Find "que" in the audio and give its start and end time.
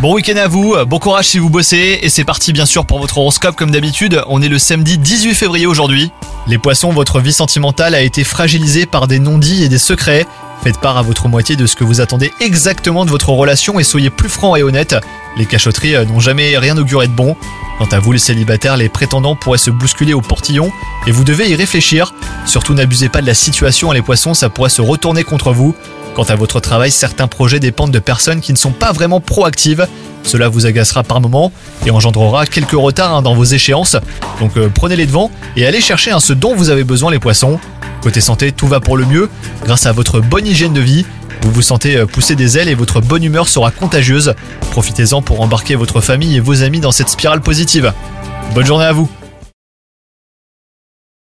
11.76-11.84